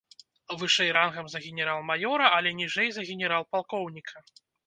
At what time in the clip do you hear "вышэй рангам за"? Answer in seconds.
0.61-1.41